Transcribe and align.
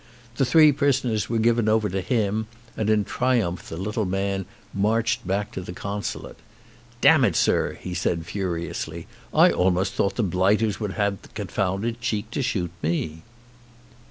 The 0.37 0.45
three 0.45 0.71
prisoners 0.71 1.29
were 1.29 1.37
given 1.37 1.69
over 1.69 1.87
to 1.87 2.01
him 2.01 2.47
and 2.75 2.89
in 2.89 3.05
triumph 3.05 3.69
the 3.69 3.77
little 3.77 4.05
man 4.07 4.47
marched 4.73 5.27
back 5.27 5.51
to 5.51 5.61
the 5.61 5.73
consulate. 5.73 6.39
"Damn 7.01 7.23
it, 7.23 7.35
Sir," 7.35 7.73
he 7.79 7.93
said 7.93 8.25
furiously, 8.25 9.05
"I 9.31 9.51
almost 9.51 9.93
thought 9.93 10.15
the 10.15 10.23
blighters 10.23 10.79
would 10.79 10.93
have 10.93 11.21
the 11.21 11.27
confounded 11.27 12.01
cheek 12.01 12.31
to 12.31 12.41
shoot 12.41 12.71
me." 12.81 13.21